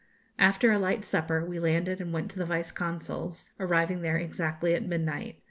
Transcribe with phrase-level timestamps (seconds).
[0.39, 4.73] After a light supper, we landed and went to the Vice Consul's arriving there exactly
[4.73, 5.37] at midnight.